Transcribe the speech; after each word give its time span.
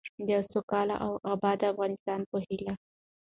د 0.25 0.27
یوه 0.33 0.43
سوکاله 0.53 0.95
او 1.27 1.35
باادبه 1.41 1.71
افغانستان 1.73 2.19
په 2.29 2.37
هیله. 2.45 2.73